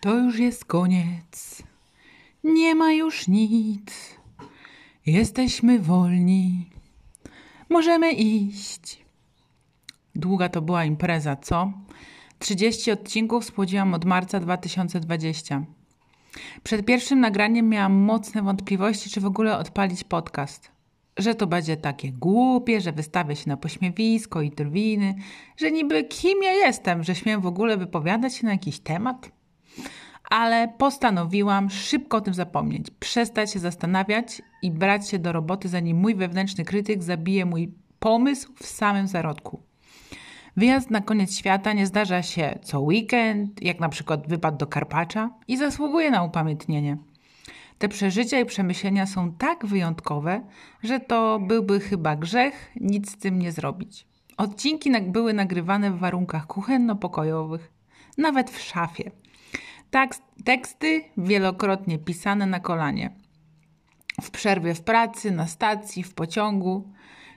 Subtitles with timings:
[0.00, 1.62] To już jest koniec.
[2.44, 4.16] Nie ma już nic.
[5.06, 6.66] Jesteśmy wolni.
[7.68, 9.04] Możemy iść.
[10.14, 11.72] Długa to była impreza, co?
[12.38, 15.64] 30 odcinków spłodziłam od marca 2020.
[16.62, 20.70] Przed pierwszym nagraniem miałam mocne wątpliwości, czy w ogóle odpalić podcast.
[21.16, 25.14] Że to będzie takie głupie, że wystawię się na pośmiewisko i drwiny,
[25.56, 29.39] że niby kim ja jestem, że śmiem w ogóle wypowiadać się na jakiś temat
[30.30, 35.96] ale postanowiłam szybko o tym zapomnieć, przestać się zastanawiać i brać się do roboty, zanim
[35.96, 39.62] mój wewnętrzny krytyk zabije mój pomysł w samym zarodku.
[40.56, 45.30] Wyjazd na koniec świata nie zdarza się co weekend, jak na przykład wypad do Karpacza
[45.48, 46.96] i zasługuje na upamiętnienie.
[47.78, 50.40] Te przeżycia i przemyślenia są tak wyjątkowe,
[50.82, 54.06] że to byłby chyba grzech nic z tym nie zrobić.
[54.36, 57.72] Odcinki były nagrywane w warunkach kuchenno-pokojowych,
[58.18, 59.10] nawet w szafie.
[60.44, 63.10] Teksty wielokrotnie pisane na kolanie.
[64.22, 66.92] W przerwie w pracy, na stacji, w pociągu.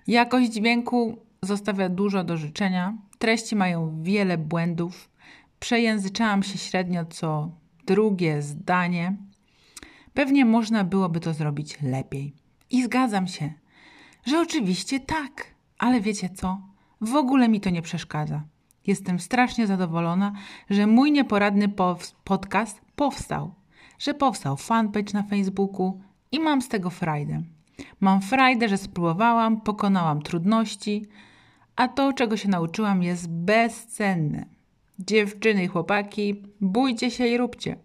[0.07, 2.97] Jakość dźwięku zostawia dużo do życzenia.
[3.19, 5.09] Treści mają wiele błędów.
[5.59, 7.51] Przejęzyczałam się średnio co
[7.85, 9.17] drugie zdanie.
[10.13, 12.33] Pewnie można byłoby to zrobić lepiej.
[12.69, 13.53] I zgadzam się,
[14.25, 15.45] że oczywiście tak,
[15.77, 16.61] ale wiecie co?
[17.01, 18.43] W ogóle mi to nie przeszkadza.
[18.87, 20.33] Jestem strasznie zadowolona,
[20.69, 21.69] że mój nieporadny
[22.23, 23.53] podcast powstał,
[23.99, 27.43] że powstał fanpage na Facebooku i mam z tego frajdę.
[27.99, 31.05] Mam frajdę, że spróbowałam, pokonałam trudności,
[31.75, 34.45] a to, czego się nauczyłam, jest bezcenne.
[34.99, 37.75] Dziewczyny i chłopaki, bójcie się i róbcie.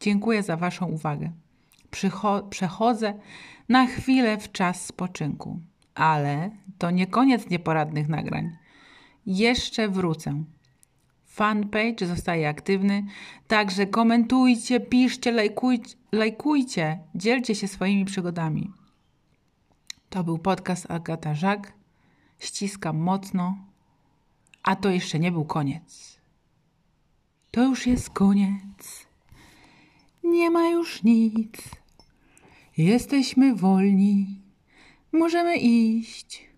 [0.00, 1.32] Dziękuję za Waszą uwagę.
[1.90, 3.14] Przycho przechodzę
[3.68, 5.60] na chwilę w czas spoczynku,
[5.94, 8.63] ale to nie koniec nieporadnych nagrań
[9.26, 10.44] jeszcze wrócę.
[11.26, 13.04] Fanpage zostaje aktywny,
[13.48, 18.70] także komentujcie, piszcie, lajkujcie, lajkujcie, dzielcie się swoimi przygodami.
[20.10, 21.72] To był podcast Agata Żak.
[22.38, 23.56] Ściskam mocno,
[24.62, 26.18] a to jeszcze nie był koniec.
[27.50, 29.06] To już jest koniec.
[30.24, 31.50] Nie ma już nic.
[32.76, 34.40] Jesteśmy wolni.
[35.12, 36.53] Możemy iść.